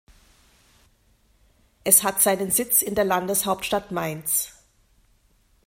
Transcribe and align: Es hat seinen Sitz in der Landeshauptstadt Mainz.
Es 1.83 2.01
hat 2.03 2.23
seinen 2.23 2.49
Sitz 2.49 2.81
in 2.81 2.95
der 2.95 3.05
Landeshauptstadt 3.05 3.91
Mainz. 3.91 4.59